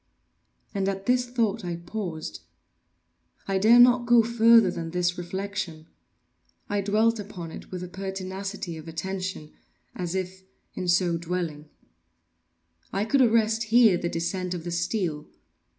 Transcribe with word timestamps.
And 0.73 0.89
at 0.89 1.05
this 1.05 1.27
thought 1.29 1.63
I 1.63 1.75
paused. 1.75 2.41
I 3.47 3.59
dared 3.59 3.83
not 3.83 4.07
go 4.07 4.23
farther 4.23 4.71
than 4.71 4.89
this 4.89 5.15
reflection. 5.15 5.85
I 6.67 6.81
dwelt 6.81 7.19
upon 7.19 7.51
it 7.51 7.69
with 7.69 7.83
a 7.83 7.87
pertinacity 7.87 8.77
of 8.77 8.87
attention—as 8.87 10.15
if, 10.15 10.41
in 10.73 10.87
so 10.87 11.17
dwelling, 11.19 11.69
I 12.91 13.05
could 13.05 13.21
arrest 13.21 13.65
here 13.65 13.95
the 13.95 14.09
descent 14.09 14.55
of 14.55 14.63
the 14.63 14.71
steel. 14.71 15.27